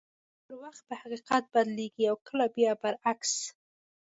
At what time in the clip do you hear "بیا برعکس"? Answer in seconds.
2.55-3.33